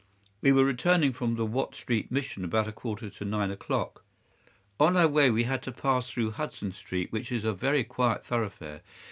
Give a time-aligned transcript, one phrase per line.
[0.41, 4.03] "'We were returning from the Watt Street Mission about a quarter to nine o'clock.
[4.79, 8.25] On our way we had to pass through Hudson Street, which is a very quiet
[8.25, 8.81] thoroughfare.